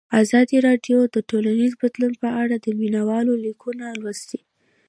ازادي 0.23 0.57
راډیو 0.67 0.99
د 1.15 1.17
ټولنیز 1.29 1.71
بدلون 1.81 2.13
په 2.21 2.29
اړه 2.41 2.55
د 2.59 2.67
مینه 2.79 3.01
والو 3.09 3.33
لیکونه 3.45 3.85
لوستي. 4.01 4.39